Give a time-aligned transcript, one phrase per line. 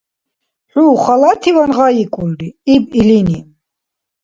[0.71, 3.39] —ХӀу халативан гъайикӀулри!— иб илини.